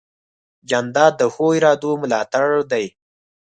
جانداد 0.69 1.13
د 1.17 1.21
ښو 1.33 1.45
ارادو 1.57 1.91
ملاتړ 2.01 2.47
دی. 2.71 2.85